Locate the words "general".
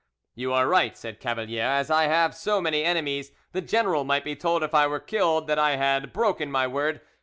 3.61-4.03